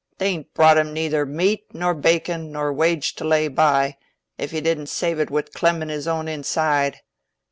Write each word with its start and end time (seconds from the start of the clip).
They'n 0.17 0.47
brought 0.55 0.79
him 0.79 0.93
neyther 0.93 1.27
me 1.27 1.53
at 1.69 1.75
nor 1.75 1.93
be 1.93 2.19
acon, 2.19 2.49
nor 2.49 2.73
wage 2.73 3.13
to 3.17 3.23
lay 3.23 3.47
by, 3.47 3.97
if 4.35 4.49
he 4.49 4.59
didn't 4.59 4.87
save 4.87 5.19
it 5.19 5.29
wi' 5.29 5.43
clemmin' 5.53 5.89
his 5.89 6.07
own 6.07 6.27
inside. 6.27 7.01